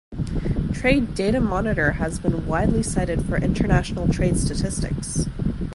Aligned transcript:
Trade 0.73 1.13
Data 1.13 1.39
Monitor 1.39 1.91
has 1.91 2.17
been 2.17 2.47
widely 2.47 2.81
cited 2.81 3.23
for 3.23 3.37
international 3.37 4.07
trade 4.11 4.35
statistics. 4.35 5.27